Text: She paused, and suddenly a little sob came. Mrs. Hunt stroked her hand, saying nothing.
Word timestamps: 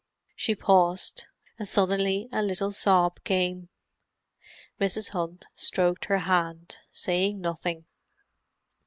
She 0.35 0.55
paused, 0.55 1.25
and 1.59 1.69
suddenly 1.69 2.27
a 2.31 2.41
little 2.41 2.71
sob 2.71 3.23
came. 3.23 3.69
Mrs. 4.79 5.09
Hunt 5.09 5.45
stroked 5.53 6.05
her 6.05 6.17
hand, 6.25 6.79
saying 6.91 7.39
nothing. 7.39 7.85